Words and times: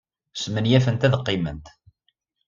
Smenyafent 0.43 1.05
ad 1.05 1.13
qqiment. 1.19 1.65